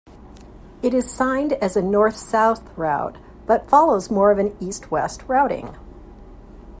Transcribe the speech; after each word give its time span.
It 0.81 0.95
is 0.95 1.11
signed 1.11 1.53
as 1.53 1.77
a 1.77 1.81
north-south 1.83 2.75
route, 2.75 3.19
but 3.45 3.69
follows 3.69 4.09
more 4.09 4.31
of 4.31 4.39
an 4.39 4.57
east-west 4.59 5.21
routing. 5.27 5.77